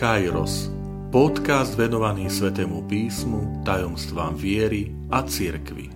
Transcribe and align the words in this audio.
Kairos, 0.00 0.72
podcast 1.12 1.76
venovaný 1.76 2.32
Svetému 2.32 2.88
písmu, 2.88 3.60
tajomstvám 3.68 4.32
viery 4.32 4.96
a 5.12 5.20
cirkvi. 5.20 5.92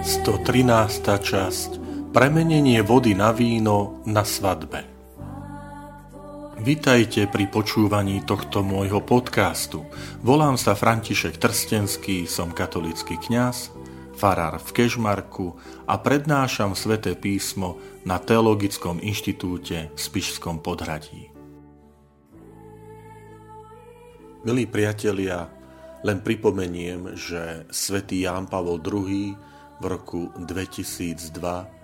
Sto 0.00 0.40
časť 1.20 1.70
Premenenie 2.16 2.80
vody 2.80 3.12
na 3.12 3.28
víno 3.36 4.00
na 4.08 4.24
svadbe. 4.24 4.89
Vitajte 6.60 7.24
pri 7.24 7.48
počúvaní 7.48 8.20
tohto 8.28 8.60
môjho 8.60 9.00
podcastu. 9.00 9.88
Volám 10.20 10.60
sa 10.60 10.76
František 10.76 11.40
Trstenský, 11.40 12.28
som 12.28 12.52
katolický 12.52 13.16
kňaz, 13.16 13.72
farár 14.12 14.60
v 14.60 14.68
Kežmarku 14.68 15.56
a 15.88 15.96
prednášam 15.96 16.76
sväté 16.76 17.16
písmo 17.16 17.80
na 18.04 18.20
Teologickom 18.20 19.00
inštitúte 19.00 19.88
v 19.88 19.96
Spišskom 19.96 20.60
podhradí. 20.60 21.32
Milí 24.44 24.68
priatelia, 24.68 25.48
len 26.04 26.20
pripomeniem, 26.20 27.16
že 27.16 27.64
svätý 27.72 28.28
Ján 28.28 28.52
Pavol 28.52 28.84
II 28.84 29.32
v 29.80 29.84
roku 29.88 30.28
2002 30.36 31.79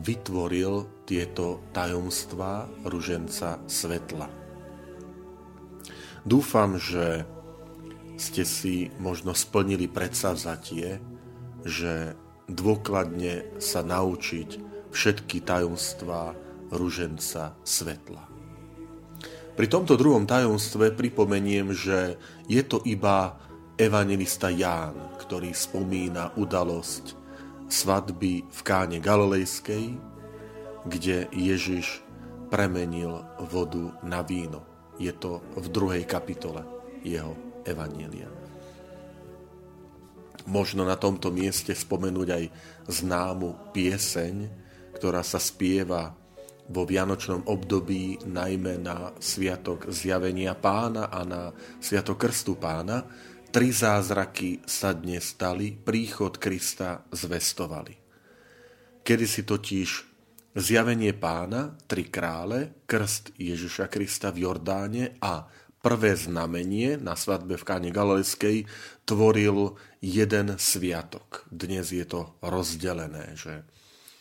vytvoril 0.00 1.04
tieto 1.06 1.64
tajomstvá 1.72 2.68
ruženca 2.86 3.62
svetla. 3.66 4.28
Dúfam, 6.22 6.76
že 6.76 7.24
ste 8.20 8.44
si 8.44 8.92
možno 9.00 9.32
splnili 9.32 9.88
predsavzatie, 9.88 11.00
že 11.64 12.14
dôkladne 12.50 13.56
sa 13.56 13.80
naučiť 13.80 14.48
všetky 14.92 15.40
tajomstvá 15.46 16.36
ruženca 16.74 17.56
svetla. 17.64 18.22
Pri 19.56 19.66
tomto 19.68 19.96
druhom 19.96 20.24
tajomstve 20.24 20.92
pripomeniem, 20.96 21.72
že 21.72 22.16
je 22.48 22.62
to 22.64 22.80
iba 22.88 23.36
evangelista 23.76 24.48
Ján, 24.48 25.20
ktorý 25.20 25.52
spomína 25.52 26.36
udalosť 26.36 27.19
svadby 27.70 28.44
v 28.44 28.60
káne 28.66 28.98
Galilejskej, 28.98 29.94
kde 30.84 31.30
Ježiš 31.30 32.02
premenil 32.50 33.22
vodu 33.46 33.94
na 34.02 34.26
víno. 34.26 34.66
Je 34.98 35.14
to 35.14 35.40
v 35.56 35.66
druhej 35.70 36.04
kapitole 36.04 36.60
jeho 37.06 37.62
evanielia. 37.64 38.28
Možno 40.50 40.82
na 40.82 40.98
tomto 40.98 41.30
mieste 41.30 41.72
spomenúť 41.72 42.28
aj 42.28 42.44
známu 42.90 43.72
pieseň, 43.72 44.34
ktorá 44.98 45.22
sa 45.22 45.38
spieva 45.38 46.10
vo 46.70 46.82
vianočnom 46.86 47.50
období 47.50 48.30
najmä 48.30 48.78
na 48.78 49.10
Sviatok 49.18 49.90
zjavenia 49.90 50.54
pána 50.54 51.10
a 51.10 51.26
na 51.26 51.50
Sviatok 51.82 52.18
krstu 52.26 52.54
pána, 52.56 53.02
Tri 53.50 53.74
zázraky 53.74 54.62
sa 54.62 54.94
dnes 54.94 55.34
stali, 55.34 55.74
príchod 55.74 56.38
Krista 56.38 57.02
zvestovali. 57.10 57.98
Kedy 59.02 59.26
si 59.26 59.42
totiž 59.42 59.88
zjavenie 60.54 61.10
pána, 61.18 61.74
tri 61.90 62.06
krále, 62.06 62.86
krst 62.86 63.34
Ježiša 63.34 63.90
Krista 63.90 64.30
v 64.30 64.46
Jordáne 64.46 65.18
a 65.18 65.50
prvé 65.82 66.14
znamenie 66.14 66.94
na 66.94 67.18
svadbe 67.18 67.58
v 67.58 67.66
Káne 67.66 67.90
Galilejskej 67.90 68.70
tvoril 69.02 69.74
jeden 69.98 70.54
sviatok. 70.54 71.42
Dnes 71.50 71.90
je 71.90 72.06
to 72.06 72.38
rozdelené, 72.46 73.34
že 73.34 73.66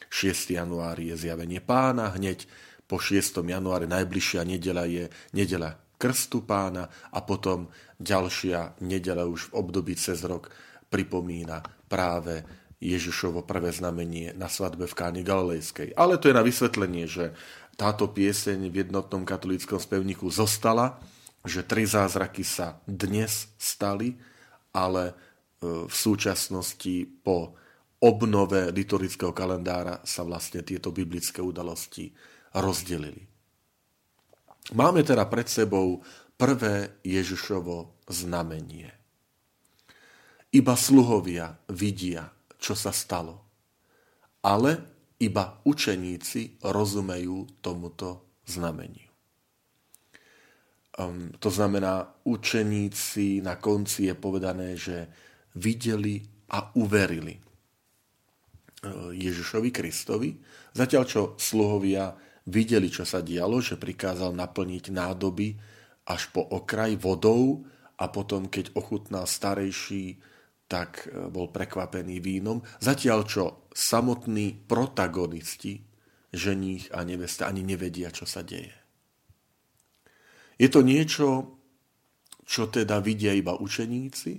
6. 0.10 0.58
január 0.58 0.98
je 0.98 1.14
zjavenie 1.14 1.62
pána, 1.62 2.18
hneď 2.18 2.50
po 2.90 2.98
6. 2.98 3.46
januári 3.46 3.86
najbližšia 3.86 4.42
nedela 4.42 4.90
je 4.90 5.14
nedela 5.38 5.78
krstu 6.00 6.48
pána 6.48 6.88
a 7.12 7.20
potom 7.20 7.68
ďalšia 8.00 8.80
nedela 8.80 9.28
už 9.28 9.52
v 9.52 9.56
období 9.60 10.00
cez 10.00 10.24
rok 10.24 10.48
pripomína 10.88 11.62
práve 11.92 12.48
Ježišovo 12.80 13.44
prvé 13.44 13.76
znamenie 13.76 14.32
na 14.40 14.48
svadbe 14.48 14.88
v 14.88 14.96
Káni 14.96 15.22
Galilejskej. 15.22 16.00
Ale 16.00 16.16
to 16.16 16.32
je 16.32 16.38
na 16.40 16.44
vysvetlenie, 16.48 17.06
že 17.12 17.36
táto 17.76 18.08
pieseň 18.08 18.72
v 18.72 18.88
jednotnom 18.88 19.28
katolíckom 19.28 19.80
spevníku 19.80 20.32
zostala, 20.32 21.00
že 21.44 21.64
tri 21.64 21.84
zázraky 21.84 22.44
sa 22.44 22.80
dnes 22.88 23.52
stali, 23.60 24.16
ale 24.72 25.12
e, 25.12 25.14
v 25.88 25.94
súčasnosti 25.94 27.08
po 27.24 27.56
obnove 28.00 28.72
liturgického 28.72 29.36
kalendára 29.36 30.00
sa 30.08 30.24
vlastne 30.24 30.64
tieto 30.64 30.92
biblické 30.92 31.44
udalosti 31.44 32.12
rozdelili. 32.56 33.29
Máme 34.70 35.02
teda 35.02 35.26
pred 35.26 35.50
sebou 35.50 36.06
prvé 36.38 37.02
Ježišovo 37.02 38.06
znamenie. 38.06 38.94
Iba 40.54 40.74
sluhovia 40.78 41.58
vidia, 41.74 42.30
čo 42.58 42.78
sa 42.78 42.94
stalo, 42.94 43.38
ale 44.46 44.78
iba 45.22 45.62
učeníci 45.66 46.62
rozumejú 46.64 47.62
tomuto 47.66 48.40
znameniu. 48.46 49.10
Um, 51.00 51.32
to 51.40 51.50
znamená, 51.50 52.24
učeníci 52.28 53.42
na 53.42 53.56
konci 53.56 54.12
je 54.12 54.16
povedané, 54.18 54.76
že 54.76 55.08
videli 55.56 56.20
a 56.50 56.76
uverili 56.76 57.36
uh, 57.40 59.14
Ježišovi 59.14 59.70
Kristovi, 59.72 60.30
zatiaľ 60.76 61.04
čo 61.08 61.22
sluhovia 61.40 62.29
videli, 62.50 62.90
čo 62.90 63.06
sa 63.06 63.22
dialo, 63.22 63.62
že 63.62 63.80
prikázal 63.80 64.34
naplniť 64.34 64.92
nádoby 64.92 65.56
až 66.10 66.34
po 66.34 66.42
okraj 66.42 66.98
vodou 66.98 67.64
a 68.02 68.10
potom, 68.10 68.50
keď 68.50 68.74
ochutnal 68.74 69.30
starejší, 69.30 70.18
tak 70.70 71.06
e, 71.06 71.30
bol 71.30 71.50
prekvapený 71.54 72.22
vínom. 72.22 72.62
Zatiaľ, 72.82 73.20
čo 73.26 73.44
samotní 73.74 74.66
protagonisti, 74.66 75.82
ženích 76.30 76.94
a 76.94 77.02
nevesta, 77.06 77.50
ani 77.50 77.66
nevedia, 77.66 78.14
čo 78.14 78.26
sa 78.30 78.46
deje. 78.46 78.74
Je 80.62 80.70
to 80.70 80.86
niečo, 80.86 81.58
čo 82.46 82.70
teda 82.70 83.02
vidia 83.02 83.34
iba 83.34 83.58
učeníci, 83.58 84.34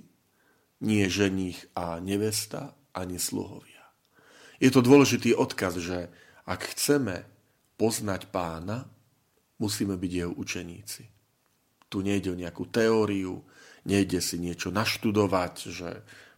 nie 0.87 1.05
ženích 1.07 1.75
a 1.75 1.99
nevesta, 1.99 2.75
ani 2.95 3.23
sluhovia. 3.23 3.87
Je 4.59 4.69
to 4.69 4.83
dôležitý 4.83 5.33
odkaz, 5.35 5.79
že 5.79 6.11
ak 6.45 6.75
chceme 6.75 7.25
poznať 7.81 8.29
pána, 8.29 8.85
musíme 9.57 9.97
byť 9.97 10.13
jeho 10.13 10.33
učeníci. 10.37 11.03
Tu 11.89 11.97
nejde 12.05 12.37
o 12.37 12.37
nejakú 12.37 12.69
teóriu, 12.69 13.41
nejde 13.89 14.21
si 14.21 14.37
niečo 14.37 14.69
naštudovať, 14.69 15.55
že 15.73 15.89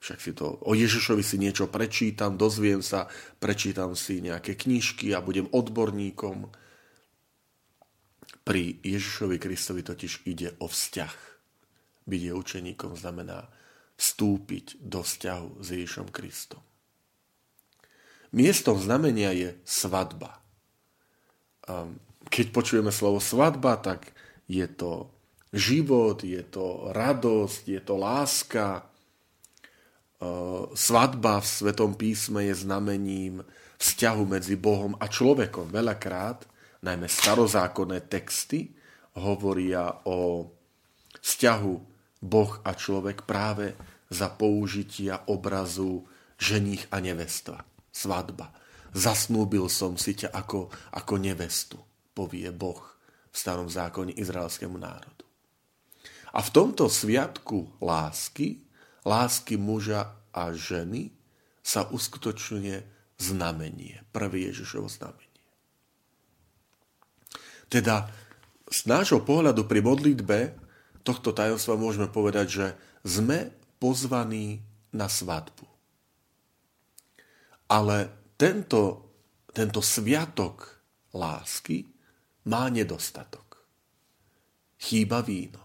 však 0.03 0.19
si 0.23 0.33
to 0.39 0.63
o 0.63 0.73
Ježišovi 0.75 1.23
si 1.27 1.43
niečo 1.43 1.67
prečítam, 1.67 2.39
dozviem 2.39 2.79
sa, 2.79 3.11
prečítam 3.43 3.99
si 3.99 4.23
nejaké 4.23 4.55
knižky 4.55 5.11
a 5.15 5.23
budem 5.23 5.51
odborníkom. 5.51 6.51
Pri 8.43 8.83
Ježišovi 8.83 9.39
Kristovi 9.39 9.83
totiž 9.87 10.27
ide 10.27 10.55
o 10.63 10.67
vzťah. 10.67 11.17
Byť 12.03 12.21
je 12.27 12.33
učeníkom 12.35 12.99
znamená 12.99 13.47
vstúpiť 13.95 14.83
do 14.83 15.07
vzťahu 15.07 15.63
s 15.63 15.67
Ježišom 15.71 16.11
Kristom. 16.11 16.63
Miestom 18.35 18.83
znamenia 18.83 19.31
je 19.31 19.55
svadba 19.63 20.42
keď 22.33 22.47
počujeme 22.51 22.91
slovo 22.91 23.21
svadba, 23.21 23.77
tak 23.79 24.11
je 24.49 24.65
to 24.67 25.13
život, 25.53 26.25
je 26.25 26.41
to 26.43 26.91
radosť, 26.91 27.63
je 27.69 27.81
to 27.85 27.95
láska. 28.01 28.89
Svadba 30.73 31.43
v 31.43 31.47
Svetom 31.47 31.99
písme 31.99 32.47
je 32.49 32.55
znamením 32.57 33.43
vzťahu 33.83 34.23
medzi 34.25 34.55
Bohom 34.55 34.95
a 34.97 35.11
človekom. 35.11 35.69
Veľakrát, 35.69 36.47
najmä 36.81 37.11
starozákonné 37.11 38.07
texty, 38.07 38.73
hovoria 39.19 39.93
o 40.09 40.49
vzťahu 41.21 41.75
Boh 42.23 42.53
a 42.63 42.71
človek 42.73 43.27
práve 43.27 43.75
za 44.09 44.31
použitia 44.31 45.27
obrazu 45.27 46.07
ženích 46.39 46.87
a 46.95 47.03
nevesta. 47.03 47.67
Svadba 47.93 48.62
zasnúbil 48.93 49.67
som 49.73 49.97
si 49.97 50.17
ťa 50.17 50.33
ako, 50.33 50.69
ako 50.93 51.15
nevestu, 51.17 51.81
povie 52.13 52.49
Boh 52.53 52.81
v 53.33 53.37
starom 53.37 53.67
zákone 53.67 54.13
izraelskému 54.17 54.77
národu. 54.77 55.25
A 56.33 56.41
v 56.41 56.51
tomto 56.53 56.89
sviatku 56.89 57.81
lásky, 57.81 58.65
lásky 59.05 59.61
muža 59.61 60.17
a 60.33 60.53
ženy, 60.53 61.13
sa 61.63 61.87
uskutočňuje 61.89 62.85
znamenie, 63.21 64.03
prvé 64.11 64.51
Ježišovo 64.51 64.89
znamenie. 64.89 65.31
Teda 67.73 68.11
z 68.69 68.81
nášho 68.89 69.21
pohľadu 69.25 69.65
pri 69.69 69.81
modlitbe 69.85 70.39
tohto 71.05 71.33
tajomstva 71.33 71.79
môžeme 71.79 72.09
povedať, 72.09 72.47
že 72.49 72.67
sme 73.05 73.53
pozvaní 73.81 74.65
na 74.93 75.09
svadbu. 75.09 75.65
Ale 77.69 78.13
tento, 78.43 78.83
tento 79.55 79.79
sviatok 79.79 80.67
lásky 81.15 81.87
má 82.51 82.67
nedostatok. 82.67 83.63
Chýba 84.83 85.23
víno. 85.23 85.63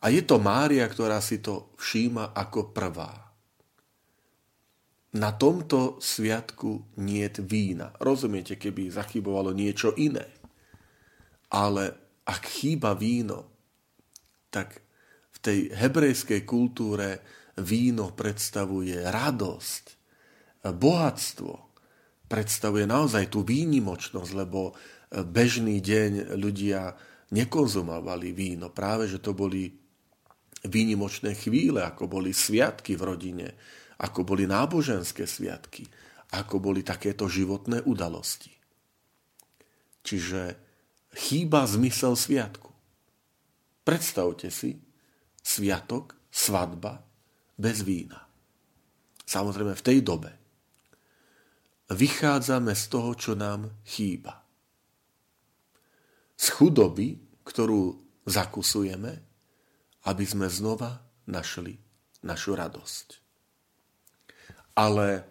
A 0.00 0.08
je 0.08 0.24
to 0.24 0.40
Mária, 0.40 0.88
ktorá 0.88 1.20
si 1.20 1.44
to 1.44 1.76
všíma 1.76 2.32
ako 2.32 2.72
prvá. 2.72 3.12
Na 5.20 5.36
tomto 5.36 6.00
sviatku 6.00 6.96
nie 7.04 7.28
vína. 7.44 7.92
Rozumiete, 8.00 8.56
keby 8.56 8.88
zachybovalo 8.88 9.52
niečo 9.52 9.92
iné. 10.00 10.24
Ale 11.52 11.92
ak 12.24 12.48
chýba 12.48 12.96
víno, 12.96 13.52
tak 14.48 14.80
v 15.28 15.38
tej 15.44 15.58
hebrejskej 15.76 16.48
kultúre 16.48 17.20
víno 17.60 18.16
predstavuje 18.16 18.96
radosť, 19.04 19.96
bohatstvo, 20.72 21.52
predstavuje 22.26 22.86
naozaj 22.88 23.30
tú 23.30 23.46
výnimočnosť, 23.46 24.32
lebo 24.34 24.74
bežný 25.10 25.78
deň 25.78 26.34
ľudia 26.34 26.94
nekonzumovali 27.30 28.34
víno. 28.34 28.70
Práve, 28.74 29.06
že 29.06 29.22
to 29.22 29.34
boli 29.34 29.70
výnimočné 30.66 31.38
chvíle, 31.38 31.82
ako 31.82 32.10
boli 32.10 32.34
sviatky 32.34 32.98
v 32.98 33.02
rodine, 33.06 33.48
ako 34.02 34.26
boli 34.26 34.44
náboženské 34.50 35.22
sviatky, 35.26 35.86
ako 36.34 36.58
boli 36.58 36.82
takéto 36.82 37.30
životné 37.30 37.86
udalosti. 37.86 38.50
Čiže 40.02 40.40
chýba 41.14 41.66
zmysel 41.66 42.18
sviatku. 42.18 42.70
Predstavte 43.86 44.50
si 44.50 44.74
sviatok, 45.42 46.18
svadba 46.26 47.06
bez 47.54 47.86
vína. 47.86 48.26
Samozrejme 49.26 49.74
v 49.78 49.86
tej 49.86 49.98
dobe 50.02 50.45
vychádzame 51.90 52.74
z 52.74 52.84
toho, 52.90 53.10
čo 53.14 53.32
nám 53.38 53.70
chýba. 53.86 54.42
Z 56.36 56.46
chudoby, 56.58 57.16
ktorú 57.46 57.96
zakusujeme, 58.26 59.12
aby 60.06 60.24
sme 60.26 60.50
znova 60.50 60.98
našli 61.30 61.78
našu 62.26 62.58
radosť. 62.58 63.08
Ale 64.76 65.06
e, 65.16 65.22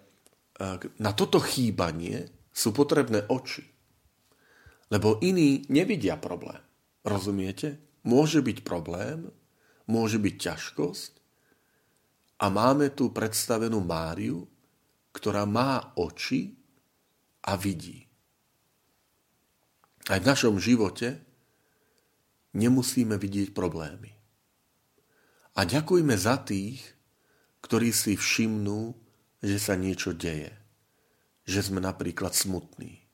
na 0.99 1.11
toto 1.11 1.37
chýbanie 1.43 2.31
sú 2.55 2.71
potrebné 2.71 3.27
oči. 3.27 3.67
Lebo 4.89 5.19
iní 5.19 5.67
nevidia 5.67 6.15
problém. 6.15 6.59
Rozumiete? 7.03 7.99
Môže 8.05 8.39
byť 8.41 8.63
problém, 8.63 9.29
môže 9.89 10.17
byť 10.17 10.35
ťažkosť 10.39 11.13
a 12.41 12.45
máme 12.51 12.93
tu 12.93 13.09
predstavenú 13.09 13.81
Máriu, 13.81 14.45
ktorá 15.15 15.47
má 15.47 15.95
oči 15.95 16.59
a 17.47 17.55
vidí. 17.55 18.03
Aj 20.11 20.19
v 20.19 20.27
našom 20.27 20.59
živote 20.59 21.23
nemusíme 22.51 23.15
vidieť 23.15 23.55
problémy. 23.55 24.11
A 25.55 25.63
ďakujme 25.63 26.19
za 26.19 26.35
tých, 26.43 26.83
ktorí 27.63 27.95
si 27.95 28.19
všimnú, 28.19 28.91
že 29.39 29.55
sa 29.55 29.79
niečo 29.79 30.11
deje. 30.11 30.51
Že 31.47 31.71
sme 31.71 31.79
napríklad 31.79 32.35
smutní. 32.35 33.07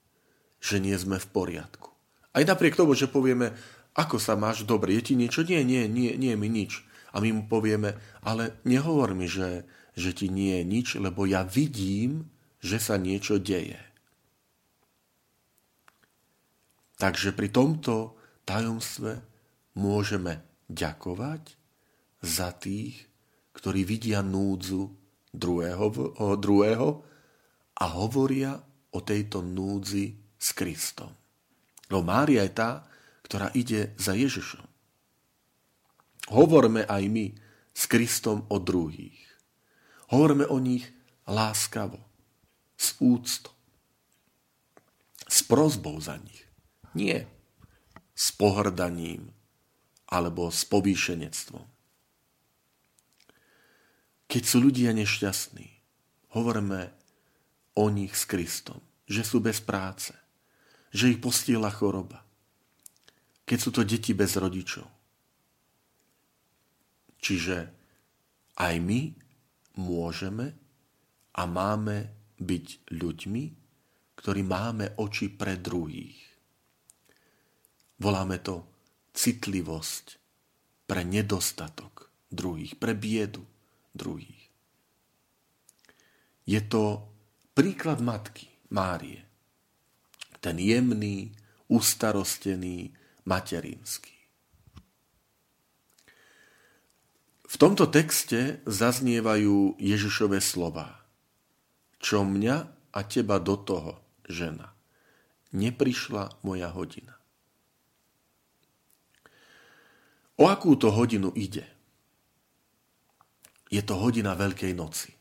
Že 0.57 0.81
nie 0.81 0.97
sme 0.97 1.21
v 1.21 1.27
poriadku. 1.29 1.93
Aj 2.33 2.41
napriek 2.41 2.73
tomu, 2.73 2.97
že 2.97 3.11
povieme, 3.11 3.53
ako 3.93 4.17
sa 4.17 4.33
máš, 4.33 4.65
dobre, 4.65 4.97
je 4.97 5.11
ti 5.11 5.13
niečo? 5.13 5.45
Nie, 5.45 5.61
nie, 5.61 5.85
nie, 5.85 6.17
nie 6.17 6.33
mi 6.33 6.49
nič. 6.49 6.81
A 7.13 7.19
my 7.19 7.29
mu 7.29 7.43
povieme, 7.45 7.99
ale 8.23 8.57
nehovor 8.63 9.13
mi, 9.13 9.27
že, 9.27 9.67
že 9.95 10.15
ti 10.15 10.27
nie 10.31 10.59
je 10.59 10.63
nič, 10.63 10.87
lebo 10.99 11.27
ja 11.27 11.43
vidím, 11.43 12.29
že 12.61 12.77
sa 12.77 12.95
niečo 12.95 13.41
deje. 13.41 13.79
Takže 17.01 17.33
pri 17.33 17.49
tomto 17.49 18.13
tajomstve 18.45 19.17
môžeme 19.73 20.45
ďakovať 20.69 21.57
za 22.21 22.53
tých, 22.53 23.09
ktorí 23.57 23.81
vidia 23.81 24.21
núdzu 24.21 24.85
druhého, 25.33 25.85
druhého 26.37 26.89
a 27.81 27.85
hovoria 27.97 28.53
o 28.93 28.99
tejto 29.01 29.41
núdzi 29.41 30.13
s 30.37 30.53
Kristom. 30.53 31.09
No 31.89 32.05
Mária 32.05 32.45
je 32.45 32.53
tá, 32.53 32.85
ktorá 33.25 33.49
ide 33.57 33.97
za 33.97 34.13
Ježišom. 34.13 34.63
Hovorme 36.31 36.85
aj 36.85 37.03
my 37.09 37.25
s 37.73 37.83
Kristom 37.89 38.45
o 38.51 38.61
druhých. 38.61 39.30
Hovorme 40.11 40.43
o 40.45 40.59
nich 40.59 40.83
láskavo, 41.23 41.99
s 42.75 42.99
úctom, 42.99 43.55
s 45.23 45.39
prozbou 45.47 45.95
za 46.03 46.19
nich. 46.19 46.43
Nie 46.91 47.31
s 48.21 48.29
pohrdaním 48.35 49.33
alebo 50.11 50.53
s 50.53 50.61
povýšenectvom. 50.67 51.65
Keď 54.29 54.43
sú 54.45 54.57
ľudia 54.61 54.93
nešťastní, 54.93 55.67
hovorme 56.37 56.93
o 57.73 57.89
nich 57.89 58.13
s 58.13 58.29
Kristom, 58.29 58.77
že 59.09 59.25
sú 59.25 59.41
bez 59.41 59.63
práce, 59.63 60.13
že 60.93 61.09
ich 61.09 61.23
postihla 61.23 61.71
choroba, 61.71 62.21
keď 63.47 63.57
sú 63.57 63.69
to 63.73 63.81
deti 63.87 64.11
bez 64.13 64.37
rodičov. 64.37 64.85
Čiže 67.23 67.57
aj 68.59 68.75
my 68.83 68.99
môžeme 69.79 70.51
a 71.35 71.41
máme 71.47 72.11
byť 72.41 72.65
ľuďmi, 72.91 73.43
ktorí 74.17 74.41
máme 74.43 74.97
oči 74.99 75.31
pre 75.31 75.57
druhých. 75.57 76.19
Voláme 78.01 78.41
to 78.41 78.65
citlivosť 79.13 80.05
pre 80.89 81.05
nedostatok 81.05 82.09
druhých, 82.27 82.75
pre 82.75 82.97
biedu 82.97 83.45
druhých. 83.93 84.49
Je 86.47 86.61
to 86.65 87.05
príklad 87.53 88.01
matky 88.01 88.49
Márie. 88.73 89.21
Ten 90.41 90.57
jemný, 90.57 91.29
ustarostený, 91.69 92.89
materinský. 93.29 94.20
V 97.51 97.59
tomto 97.59 97.83
texte 97.91 98.63
zaznievajú 98.63 99.75
Ježišové 99.75 100.39
slova. 100.39 101.03
Čo 101.99 102.23
mňa 102.23 102.55
a 102.95 102.99
teba 103.03 103.43
do 103.43 103.59
toho, 103.59 103.99
žena, 104.23 104.71
neprišla 105.51 106.39
moja 106.47 106.71
hodina. 106.71 107.19
O 110.39 110.47
akú 110.47 110.79
to 110.79 110.95
hodinu 110.95 111.27
ide? 111.35 111.67
Je 113.67 113.83
to 113.83 113.99
hodina 113.99 114.31
Veľkej 114.31 114.71
noci. 114.71 115.11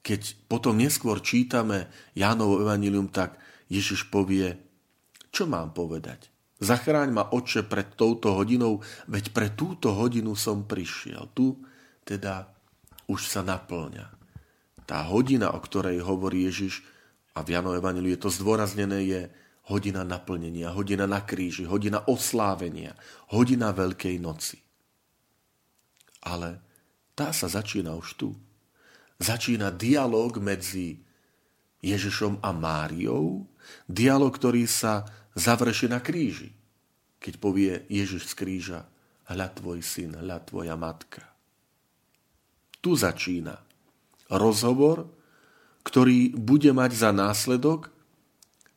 Keď 0.00 0.48
potom 0.48 0.80
neskôr 0.80 1.20
čítame 1.20 1.92
Jánovo 2.16 2.64
evanilium, 2.64 3.12
tak 3.12 3.36
Ježiš 3.68 4.08
povie, 4.08 4.56
čo 5.28 5.44
mám 5.44 5.76
povedať? 5.76 6.39
Zachráň 6.60 7.08
ma, 7.08 7.24
oče, 7.32 7.64
pred 7.64 7.96
touto 7.96 8.36
hodinou, 8.36 8.84
veď 9.08 9.32
pre 9.32 9.48
túto 9.56 9.96
hodinu 9.96 10.36
som 10.36 10.68
prišiel. 10.68 11.32
Tu 11.32 11.56
teda 12.04 12.52
už 13.08 13.24
sa 13.24 13.40
naplňa. 13.40 14.06
Tá 14.84 15.08
hodina, 15.08 15.56
o 15.56 15.58
ktorej 15.58 16.04
hovorí 16.04 16.44
Ježiš, 16.44 16.84
a 17.34 17.46
v 17.46 17.56
Jano 17.56 17.72
Evangeliu 17.72 18.12
je 18.12 18.22
to 18.26 18.30
zdôraznené, 18.30 18.98
je 19.06 19.20
hodina 19.70 20.02
naplnenia, 20.02 20.74
hodina 20.74 21.06
na 21.06 21.22
kríži, 21.22 21.62
hodina 21.64 22.02
oslávenia, 22.10 22.98
hodina 23.30 23.70
Veľkej 23.70 24.18
noci. 24.18 24.58
Ale 26.26 26.60
tá 27.14 27.30
sa 27.30 27.46
začína 27.46 27.94
už 27.94 28.08
tu. 28.18 28.28
Začína 29.22 29.70
dialog 29.72 30.36
medzi 30.42 31.00
Ježišom 31.80 32.42
a 32.44 32.50
Máriou, 32.52 33.46
dialog, 33.88 34.34
ktorý 34.34 34.66
sa 34.68 35.06
završi 35.34 35.86
na 35.90 36.00
kríži. 36.02 36.50
Keď 37.20 37.34
povie 37.36 37.84
Ježiš 37.92 38.32
z 38.32 38.34
kríža, 38.34 38.80
hľa 39.28 39.48
tvoj 39.54 39.80
syn, 39.84 40.18
hľa 40.18 40.38
tvoja 40.42 40.74
matka. 40.74 41.22
Tu 42.80 42.96
začína 42.96 43.60
rozhovor, 44.32 45.04
ktorý 45.84 46.32
bude 46.34 46.72
mať 46.72 46.90
za 46.96 47.10
následok, 47.12 47.92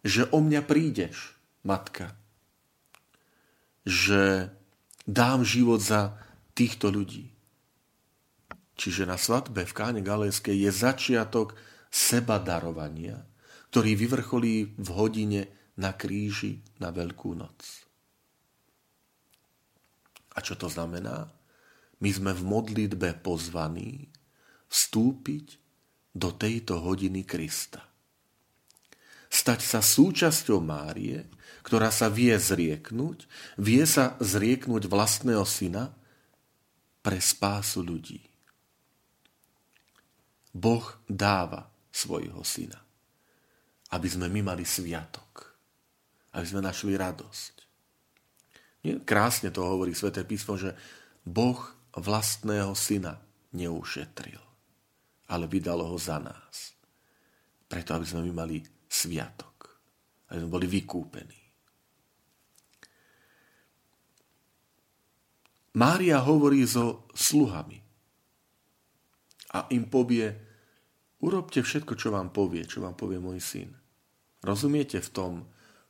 že 0.03 0.27
o 0.35 0.43
mňa 0.43 0.61
prídeš, 0.67 1.39
matka. 1.63 2.11
Že 3.87 4.51
dám 5.07 5.47
život 5.47 5.79
za 5.79 6.19
týchto 6.51 6.91
ľudí. 6.91 7.31
Čiže 8.75 9.07
na 9.07 9.15
svadbe 9.15 9.63
v 9.63 9.73
Káne 9.75 10.01
Galejskej 10.03 10.67
je 10.67 10.71
začiatok 10.73 11.55
seba 11.93 12.41
darovania, 12.41 13.21
ktorý 13.69 13.95
vyvrcholí 13.95 14.75
v 14.75 14.87
hodine 14.91 15.41
na 15.77 15.91
kríži 15.93 16.61
na 16.77 16.93
Veľkú 16.93 17.33
noc. 17.33 17.87
A 20.33 20.41
čo 20.41 20.57
to 20.57 20.69
znamená? 20.69 21.29
My 22.01 22.09
sme 22.09 22.31
v 22.33 22.43
modlitbe 22.43 23.21
pozvaní 23.21 24.09
vstúpiť 24.67 25.61
do 26.13 26.33
tejto 26.33 26.81
hodiny 26.81 27.25
Krista. 27.25 27.85
Stať 29.33 29.59
sa 29.65 29.81
súčasťou 29.81 30.61
Márie, 30.61 31.25
ktorá 31.65 31.89
sa 31.89 32.09
vie 32.09 32.33
zrieknúť, 32.37 33.25
vie 33.57 33.81
sa 33.89 34.13
zrieknúť 34.21 34.85
vlastného 34.85 35.41
syna 35.41 35.89
pre 37.01 37.17
spásu 37.17 37.81
ľudí. 37.81 38.21
Boh 40.53 40.85
dáva 41.09 41.65
svojho 41.89 42.45
syna, 42.45 42.77
aby 43.89 44.05
sme 44.05 44.29
my 44.29 44.53
mali 44.53 44.65
sviatok, 44.65 45.52
aby 46.33 46.45
sme 46.45 46.61
našli 46.65 46.97
radosť. 46.97 47.53
Krásne 49.07 49.53
to 49.53 49.63
hovorí 49.63 49.95
sväté 49.95 50.27
písmo, 50.27 50.59
že 50.59 50.75
Boh 51.23 51.57
vlastného 51.95 52.73
syna 52.75 53.15
neušetril, 53.53 54.41
ale 55.29 55.45
vydal 55.47 55.85
ho 55.85 55.95
za 55.95 56.19
nás. 56.19 56.75
Preto, 57.69 57.95
aby 57.95 58.05
sme 58.05 58.27
my 58.27 58.43
mali 58.43 58.59
sviatok, 58.89 59.79
aby 60.29 60.37
sme 60.41 60.51
boli 60.51 60.67
vykúpení. 60.67 61.39
Mária 65.73 66.21
hovorí 66.21 66.61
so 66.69 67.09
sluhami 67.17 67.81
a 69.57 69.65
im 69.73 69.89
povie, 69.89 70.29
urobte 71.25 71.65
všetko, 71.65 71.97
čo 71.97 72.13
vám 72.13 72.29
povie, 72.29 72.61
čo 72.61 72.85
vám 72.85 72.93
povie 72.93 73.17
môj 73.17 73.41
syn. 73.41 73.73
Rozumiete 74.45 75.01
v 75.01 75.09
tom, 75.09 75.31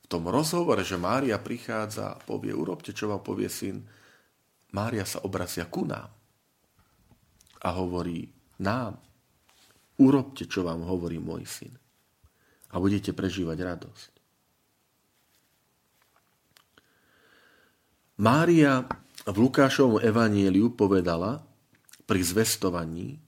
v 0.04 0.06
tom 0.06 0.28
rozhovore, 0.28 0.84
že 0.84 1.00
Mária 1.00 1.40
prichádza 1.40 2.12
a 2.12 2.20
povie, 2.20 2.52
urobte, 2.52 2.92
čo 2.92 3.08
vám 3.08 3.24
povie 3.24 3.48
syn, 3.48 3.80
Mária 4.76 5.08
sa 5.08 5.24
obracia 5.24 5.64
ku 5.64 5.88
nám 5.88 6.12
a 7.64 7.68
hovorí 7.72 8.28
nám, 8.60 9.00
urobte, 9.96 10.44
čo 10.44 10.60
vám 10.60 10.84
hovorí 10.84 11.16
môj 11.16 11.48
syn 11.48 11.72
a 12.68 12.76
budete 12.76 13.16
prežívať 13.16 13.58
radosť. 13.64 14.12
Mária 18.20 18.84
v 19.24 19.36
Lukášovom 19.40 20.04
evanieliu 20.04 20.70
povedala 20.76 21.42
pri 22.04 22.20
zvestovaní, 22.20 23.18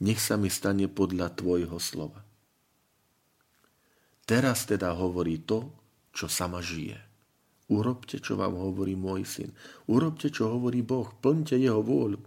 nech 0.00 0.22
sa 0.22 0.38
mi 0.38 0.46
stane 0.46 0.86
podľa 0.86 1.34
tvojho 1.34 1.76
slova. 1.82 2.22
Teraz 4.24 4.64
teda 4.64 4.96
hovorí 4.96 5.44
to, 5.44 5.68
čo 6.14 6.30
sama 6.30 6.62
žije. 6.62 6.96
Urobte, 7.74 8.22
čo 8.22 8.38
vám 8.38 8.54
hovorí 8.54 8.94
môj 8.94 9.26
syn. 9.26 9.50
Urobte, 9.90 10.30
čo 10.30 10.52
hovorí 10.54 10.86
Boh. 10.86 11.10
Plňte 11.10 11.58
jeho 11.58 11.82
vôľu. 11.82 12.22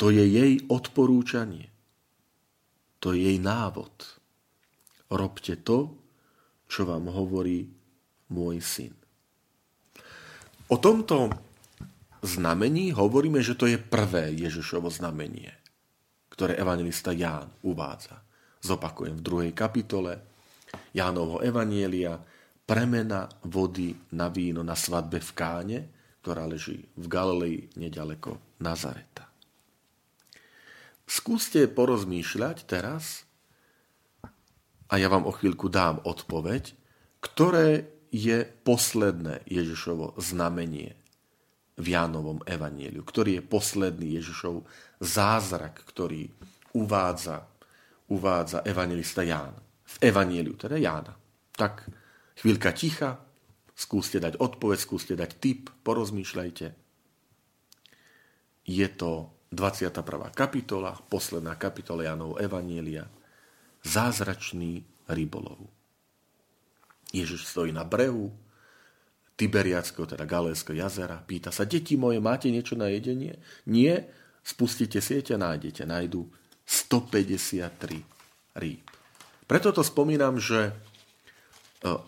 To 0.00 0.08
je 0.08 0.24
jej 0.24 0.52
odporúčanie. 0.72 1.68
To 3.04 3.12
je 3.12 3.28
jej 3.28 3.38
návod. 3.38 3.92
Robte 5.12 5.60
to, 5.60 5.94
čo 6.66 6.88
vám 6.88 7.12
hovorí 7.12 7.68
môj 8.32 8.58
syn. 8.62 8.94
O 10.66 10.76
tomto 10.82 11.30
znamení 12.26 12.90
hovoríme, 12.90 13.38
že 13.38 13.54
to 13.54 13.70
je 13.70 13.78
prvé 13.78 14.34
Ježišovo 14.34 14.90
znamenie, 14.90 15.54
ktoré 16.30 16.58
evangelista 16.58 17.14
Ján 17.14 17.54
uvádza. 17.62 18.18
Zopakujem 18.66 19.22
v 19.22 19.26
druhej 19.26 19.52
kapitole 19.54 20.35
Jánovho 20.94 21.42
evanielia 21.42 22.18
premena 22.66 23.30
vody 23.46 23.94
na 24.12 24.26
víno 24.26 24.66
na 24.66 24.74
svadbe 24.74 25.22
v 25.22 25.30
Káne, 25.32 25.78
ktorá 26.20 26.42
leží 26.50 26.82
v 26.98 27.06
Galilei 27.06 27.70
nedaleko 27.78 28.58
Nazareta. 28.58 29.30
Skúste 31.06 31.70
porozmýšľať 31.70 32.66
teraz 32.66 33.22
a 34.90 34.98
ja 34.98 35.06
vám 35.06 35.22
o 35.22 35.32
chvíľku 35.34 35.70
dám 35.70 36.02
odpoveď, 36.02 36.74
ktoré 37.22 37.86
je 38.10 38.42
posledné 38.66 39.46
Ježišovo 39.46 40.18
znamenie 40.18 40.98
v 41.76 41.86
Jánovom 41.92 42.40
evanieliu, 42.48 43.04
ktorý 43.04 43.38
je 43.38 43.42
posledný 43.44 44.18
Ježišov 44.18 44.64
zázrak, 44.98 45.84
ktorý 45.86 46.32
uvádza, 46.72 47.44
uvádza 48.08 48.64
evangelista 48.64 49.22
Ján. 49.22 49.65
V 49.86 49.96
evanieliu, 50.02 50.58
teda 50.58 50.76
Jána. 50.76 51.14
Tak 51.54 51.86
chvíľka 52.42 52.74
ticha, 52.74 53.22
skúste 53.72 54.18
dať 54.18 54.36
odpoveď, 54.42 54.78
skúste 54.80 55.14
dať 55.14 55.30
tip, 55.38 55.70
porozmýšľajte. 55.86 56.66
Je 58.66 58.88
to 58.98 59.30
21. 59.54 59.94
kapitola, 60.34 60.98
posledná 61.06 61.54
kapitola 61.54 62.02
Jánov 62.02 62.42
Evanielia, 62.42 63.06
zázračný 63.86 64.82
rybolov. 65.06 65.70
Ježiš 67.14 67.46
stojí 67.46 67.70
na 67.70 67.86
brehu 67.86 68.34
Tiberiackého, 69.36 70.08
teda 70.08 70.24
Galéského 70.24 70.80
jazera, 70.80 71.20
pýta 71.20 71.52
sa, 71.52 71.68
deti 71.68 71.94
moje, 71.94 72.18
máte 72.18 72.48
niečo 72.48 72.74
na 72.74 72.88
jedenie? 72.88 73.36
Nie, 73.68 74.08
spustite 74.40 75.04
siete 75.04 75.36
nájdete. 75.36 75.84
Nájdu 75.84 76.24
153 76.64 78.56
rýb. 78.56 78.95
Preto 79.46 79.70
to 79.70 79.82
spomínam, 79.86 80.42
že 80.42 80.70
e, 80.70 80.72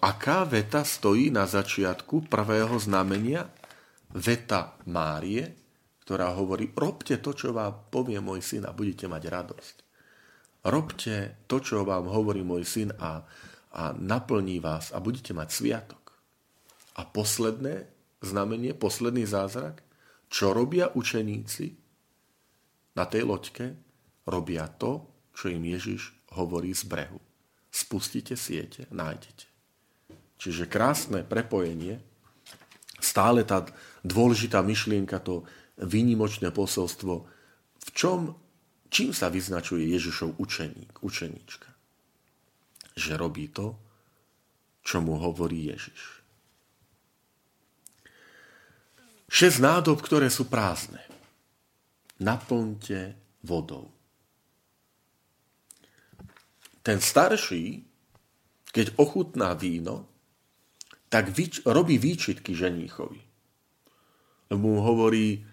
aká 0.02 0.42
veta 0.42 0.82
stojí 0.82 1.30
na 1.30 1.46
začiatku 1.46 2.26
prvého 2.26 2.74
znamenia? 2.82 3.46
Veta 4.10 4.74
Márie, 4.90 5.54
ktorá 6.02 6.34
hovorí, 6.34 6.74
robte 6.74 7.18
to, 7.22 7.32
čo 7.32 7.54
vám 7.54 7.90
povie 7.90 8.18
môj 8.18 8.42
syn 8.42 8.62
a 8.66 8.74
budete 8.74 9.06
mať 9.06 9.22
radosť. 9.30 9.76
Robte 10.66 11.46
to, 11.46 11.62
čo 11.62 11.86
vám 11.86 12.10
hovorí 12.10 12.42
môj 12.42 12.64
syn 12.66 12.90
a 12.98 13.22
a 13.72 13.92
naplní 13.94 14.60
vás 14.60 14.90
a 14.90 14.98
budete 15.00 15.36
mať 15.36 15.48
sviatok. 15.52 16.16
A 16.96 17.04
posledné 17.04 17.86
znamenie, 18.24 18.74
posledný 18.74 19.28
zázrak, 19.28 19.84
čo 20.28 20.50
robia 20.50 20.90
učeníci 20.92 21.76
na 22.96 23.04
tej 23.06 23.22
loďke? 23.28 23.76
Robia 24.28 24.68
to, 24.68 25.06
čo 25.32 25.48
im 25.48 25.64
Ježiš 25.64 26.12
hovorí 26.36 26.74
z 26.74 26.84
brehu. 26.84 27.20
Spustite 27.68 28.34
siete, 28.34 28.88
nájdete. 28.90 29.46
Čiže 30.38 30.70
krásne 30.70 31.26
prepojenie, 31.26 32.00
stále 33.02 33.42
tá 33.42 33.66
dôležitá 34.06 34.62
myšlienka, 34.62 35.18
to 35.20 35.44
výnimočné 35.78 36.50
posolstvo, 36.50 37.26
v 37.78 37.88
čom, 37.94 38.34
čím 38.90 39.10
sa 39.14 39.30
vyznačuje 39.30 39.86
Ježišov 39.90 40.38
učeník, 40.38 41.02
učeníčka 41.02 41.78
že 42.98 43.14
robí 43.14 43.46
to, 43.54 43.78
čo 44.82 44.98
mu 44.98 45.22
hovorí 45.22 45.70
Ježiš. 45.70 46.18
Šesť 49.30 49.58
nádob, 49.62 50.02
ktoré 50.02 50.26
sú 50.26 50.50
prázdne. 50.50 51.00
Naplňte 52.18 53.14
vodou. 53.46 53.94
Ten 56.88 57.04
starší, 57.04 57.84
keď 58.72 58.96
ochutná 58.96 59.52
víno, 59.52 60.08
tak 61.12 61.28
vyč- 61.28 61.60
robí 61.68 62.00
výčitky 62.00 62.56
ženíchovi. 62.56 63.20
Mu 64.56 64.80
hovorí, 64.80 65.44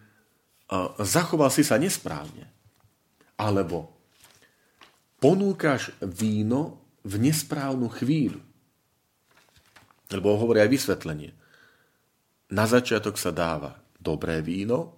zachoval 0.96 1.52
si 1.52 1.68
sa 1.68 1.76
nesprávne. 1.76 2.48
Alebo 3.36 3.92
ponúkaš 5.20 5.92
víno 6.00 6.80
v 7.04 7.28
nesprávnu 7.28 7.92
chvíľu. 7.92 8.40
Lebo 10.08 10.40
hovorí 10.40 10.64
aj 10.64 10.72
vysvetlenie. 10.72 11.36
Na 12.56 12.64
začiatok 12.64 13.20
sa 13.20 13.36
dáva 13.36 13.76
dobré 14.00 14.40
víno 14.40 14.96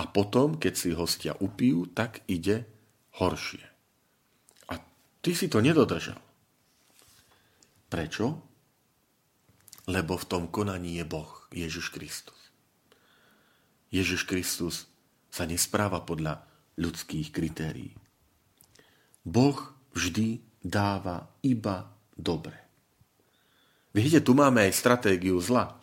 a 0.00 0.08
potom, 0.08 0.56
keď 0.56 0.72
si 0.72 0.96
hostia 0.96 1.36
upijú, 1.36 1.92
tak 1.92 2.24
ide 2.24 2.64
horšie. 3.20 3.69
Ty 5.20 5.30
si 5.36 5.52
to 5.52 5.60
nedodržal. 5.60 6.16
Prečo? 7.92 8.26
Lebo 9.90 10.16
v 10.16 10.28
tom 10.28 10.48
konaní 10.48 10.96
je 10.96 11.04
Boh, 11.04 11.48
Ježiš 11.52 11.92
Kristus. 11.92 12.38
Ježiš 13.90 14.24
Kristus 14.24 14.86
sa 15.28 15.44
nespráva 15.44 16.00
podľa 16.06 16.46
ľudských 16.78 17.34
kritérií. 17.34 17.92
Boh 19.26 19.58
vždy 19.92 20.40
dáva 20.62 21.28
iba 21.42 21.90
dobre. 22.16 22.56
Vidíte, 23.90 24.22
tu 24.22 24.38
máme 24.38 24.70
aj 24.70 24.78
stratégiu 24.78 25.42
zla. 25.42 25.74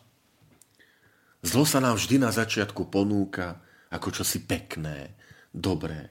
Zlo 1.43 1.67
sa 1.67 1.83
nám 1.83 1.99
vždy 1.99 2.23
na 2.23 2.31
začiatku 2.31 2.87
ponúka 2.87 3.59
ako 3.91 4.23
čosi 4.23 4.47
pekné, 4.47 5.13
dobré. 5.51 6.07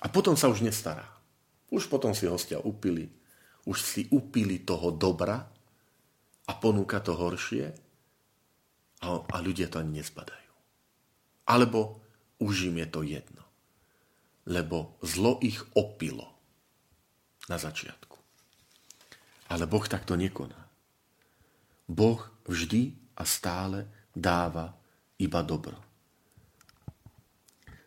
A 0.00 0.08
potom 0.08 0.34
sa 0.34 0.48
už 0.48 0.64
nestará. 0.64 1.17
Už 1.68 1.86
potom 1.88 2.16
si 2.16 2.24
hostia 2.28 2.60
upili. 2.60 3.08
Už 3.68 3.78
si 3.80 4.02
upili 4.08 4.64
toho 4.64 4.92
dobra 4.94 5.44
a 6.48 6.52
ponúka 6.56 7.04
to 7.04 7.12
horšie. 7.12 7.88
a, 8.98 9.08
a 9.22 9.36
ľudia 9.38 9.70
to 9.70 9.78
ani 9.78 10.02
nezbadajú. 10.02 10.52
Alebo 11.48 12.02
už 12.42 12.72
im 12.72 12.82
je 12.82 12.88
to 12.90 13.00
jedno. 13.06 13.44
Lebo 14.48 14.96
zlo 15.04 15.38
ich 15.44 15.60
opilo 15.76 16.26
na 17.46 17.60
začiatku. 17.60 18.16
Ale 19.48 19.64
Boh 19.64 19.84
takto 19.88 20.16
nekoná. 20.16 20.58
Boh 21.88 22.20
vždy 22.44 22.92
a 23.16 23.24
stále 23.24 23.88
dáva 24.12 24.76
iba 25.16 25.40
dobro. 25.40 25.76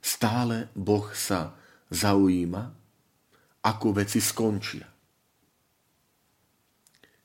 Stále 0.01 0.73
Boh 0.73 1.05
sa 1.13 1.53
zaujíma, 1.93 2.73
ako 3.61 3.87
veci 4.01 4.17
skončia. 4.17 4.85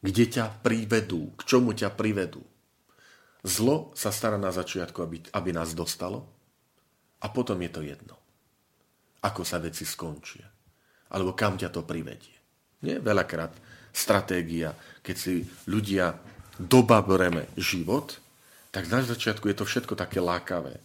Kde 0.00 0.24
ťa 0.28 0.62
privedú, 0.62 1.32
k 1.34 1.40
čomu 1.48 1.72
ťa 1.72 1.90
privedú. 1.96 2.44
Zlo 3.46 3.94
sa 3.96 4.12
stará 4.12 4.36
na 4.36 4.52
začiatku, 4.52 4.98
aby, 5.00 5.16
aby 5.32 5.50
nás 5.54 5.72
dostalo 5.72 6.26
a 7.22 7.26
potom 7.32 7.56
je 7.62 7.70
to 7.72 7.80
jedno. 7.82 8.16
Ako 9.24 9.42
sa 9.42 9.58
veci 9.58 9.88
skončia. 9.88 10.44
Alebo 11.10 11.32
kam 11.32 11.56
ťa 11.56 11.72
to 11.72 11.86
privedie. 11.86 12.34
Nie 12.84 13.00
veľakrát 13.00 13.56
stratégia, 13.94 14.76
keď 15.00 15.16
si 15.16 15.34
ľudia 15.64 16.12
dobabreme 16.60 17.48
život, 17.56 18.20
tak 18.68 18.92
na 18.92 19.00
začiatku 19.00 19.48
je 19.48 19.56
to 19.56 19.64
všetko 19.64 19.96
také 19.96 20.20
lákavé. 20.20 20.76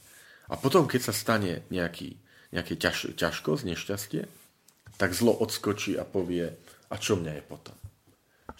A 0.48 0.56
potom, 0.56 0.88
keď 0.88 1.12
sa 1.12 1.14
stane 1.16 1.68
nejaký, 1.68 2.16
nejaké 2.56 2.80
ťaž, 2.80 3.16
ťažkosť, 3.20 3.64
nešťastie, 3.68 4.22
tak 4.98 5.16
zlo 5.16 5.36
odskočí 5.36 5.96
a 6.00 6.08
povie, 6.08 6.48
a 6.92 6.96
čo 7.00 7.16
mňa 7.16 7.32
je 7.40 7.44
potom? 7.44 7.78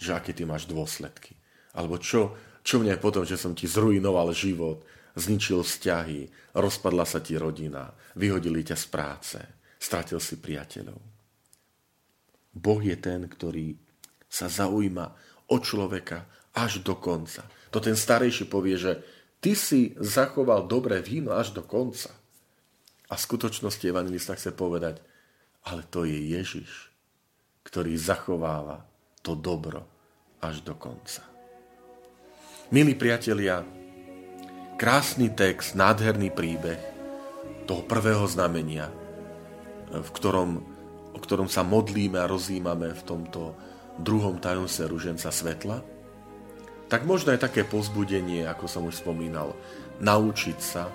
Že 0.00 0.10
aké 0.16 0.32
ty 0.32 0.42
máš 0.48 0.64
dôsledky? 0.68 1.36
Alebo 1.76 1.96
čo, 2.00 2.36
čo 2.64 2.80
mňa 2.80 2.96
je 2.96 3.04
potom, 3.04 3.24
že 3.24 3.40
som 3.40 3.52
ti 3.56 3.68
zrujnoval 3.68 4.32
život, 4.32 4.84
zničil 5.16 5.60
vzťahy, 5.60 6.54
rozpadla 6.56 7.04
sa 7.04 7.20
ti 7.20 7.36
rodina, 7.36 7.92
vyhodili 8.16 8.64
ťa 8.64 8.76
z 8.76 8.86
práce, 8.88 9.38
stratil 9.76 10.20
si 10.20 10.40
priateľov. 10.40 11.00
Boh 12.52 12.80
je 12.80 12.96
ten, 12.96 13.24
ktorý 13.28 13.76
sa 14.28 14.48
zaujíma 14.48 15.06
o 15.48 15.56
človeka 15.60 16.24
až 16.56 16.84
do 16.84 16.96
konca. 16.96 17.44
To 17.72 17.80
ten 17.80 17.96
starejší 17.96 18.48
povie, 18.48 18.76
že 18.76 19.00
ty 19.40 19.56
si 19.56 19.96
zachoval 19.96 20.68
dobré 20.68 21.00
víno 21.00 21.32
až 21.36 21.56
do 21.56 21.64
konca. 21.64 22.12
A 23.08 23.16
v 23.16 23.24
skutočnosti 23.24 23.84
evangelista 23.84 24.36
chce 24.36 24.52
povedať, 24.56 25.00
ale 25.66 25.86
to 25.86 26.02
je 26.02 26.18
Ježiš, 26.38 26.90
ktorý 27.62 27.94
zachováva 27.94 28.82
to 29.22 29.38
dobro 29.38 29.86
až 30.42 30.60
do 30.66 30.74
konca. 30.74 31.22
Milí 32.74 32.96
priatelia, 32.98 33.62
krásny 34.80 35.30
text, 35.30 35.78
nádherný 35.78 36.34
príbeh 36.34 36.80
toho 37.68 37.86
prvého 37.86 38.26
znamenia, 38.26 38.90
v 39.92 40.08
ktorom, 40.10 40.58
o 41.14 41.18
ktorom 41.20 41.46
sa 41.46 41.62
modlíme 41.62 42.18
a 42.18 42.26
rozímame 42.26 42.90
v 42.90 43.02
tomto 43.06 43.54
druhom 44.00 44.40
tajomstve 44.40 44.88
ruženca 44.88 45.28
svetla, 45.28 45.84
tak 46.88 47.08
možno 47.08 47.32
je 47.32 47.40
také 47.40 47.62
pozbudenie, 47.64 48.44
ako 48.48 48.64
som 48.68 48.82
už 48.88 49.00
spomínal, 49.00 49.56
naučiť 50.00 50.58
sa 50.58 50.88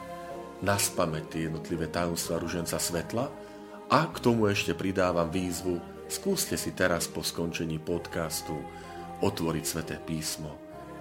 naspamäť 0.66 1.24
tie 1.38 1.42
jednotlivé 1.48 1.88
tajomstva 1.90 2.42
ruženca 2.42 2.82
svetla 2.82 3.30
a 3.88 4.04
k 4.12 4.20
tomu 4.20 4.52
ešte 4.52 4.76
pridávam 4.76 5.32
výzvu, 5.32 5.80
skúste 6.12 6.60
si 6.60 6.76
teraz 6.76 7.08
po 7.08 7.24
skončení 7.24 7.80
podcastu 7.80 8.60
otvoriť 9.24 9.64
sveté 9.64 9.96
písmo 10.04 10.52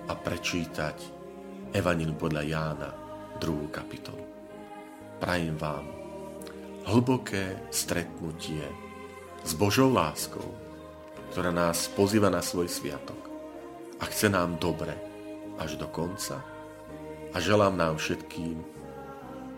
a 0.07 0.15
prečítať 0.15 0.95
Evanilium 1.75 2.15
podľa 2.15 2.43
Jána, 2.47 2.91
2. 3.43 3.75
kapitolu. 3.75 4.23
Prajem 5.19 5.59
vám 5.59 5.83
hlboké 6.87 7.59
stretnutie 7.75 8.63
s 9.43 9.51
Božou 9.59 9.91
láskou, 9.91 10.47
ktorá 11.35 11.51
nás 11.51 11.91
pozýva 11.91 12.31
na 12.31 12.39
svoj 12.39 12.71
sviatok 12.71 13.19
a 13.99 14.07
chce 14.07 14.31
nám 14.31 14.63
dobre 14.63 14.95
až 15.59 15.75
do 15.75 15.91
konca. 15.91 16.39
A 17.35 17.37
želám 17.43 17.75
nám 17.75 17.99
všetkým 17.99 18.63